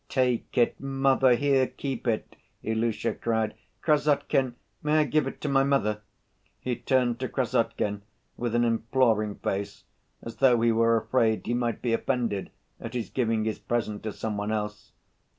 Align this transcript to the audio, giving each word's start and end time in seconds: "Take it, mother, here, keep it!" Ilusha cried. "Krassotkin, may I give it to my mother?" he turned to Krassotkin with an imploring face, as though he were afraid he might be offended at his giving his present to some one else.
"Take 0.09 0.57
it, 0.57 0.79
mother, 0.81 1.35
here, 1.35 1.67
keep 1.67 2.07
it!" 2.07 2.35
Ilusha 2.63 3.13
cried. 3.13 3.53
"Krassotkin, 3.83 4.55
may 4.81 5.01
I 5.01 5.03
give 5.03 5.27
it 5.27 5.39
to 5.41 5.47
my 5.47 5.63
mother?" 5.63 6.01
he 6.59 6.75
turned 6.75 7.19
to 7.19 7.29
Krassotkin 7.29 8.01
with 8.35 8.55
an 8.55 8.63
imploring 8.63 9.35
face, 9.35 9.83
as 10.23 10.37
though 10.37 10.59
he 10.61 10.71
were 10.71 10.97
afraid 10.97 11.45
he 11.45 11.53
might 11.53 11.83
be 11.83 11.93
offended 11.93 12.49
at 12.79 12.95
his 12.95 13.11
giving 13.11 13.45
his 13.45 13.59
present 13.59 14.01
to 14.01 14.11
some 14.11 14.37
one 14.37 14.51
else. 14.51 14.91